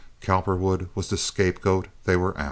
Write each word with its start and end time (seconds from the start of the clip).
Cowperwood 0.19 0.89
was 0.95 1.09
the 1.11 1.17
scapegoat 1.17 1.87
they 2.05 2.15
were 2.15 2.31
after. 2.31 2.39